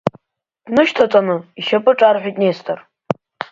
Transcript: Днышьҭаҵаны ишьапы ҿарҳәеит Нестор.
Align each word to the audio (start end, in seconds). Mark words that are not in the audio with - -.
Днышьҭаҵаны 0.65 1.35
ишьапы 1.59 1.91
ҿарҳәеит 1.99 2.35
Нестор. 2.41 2.79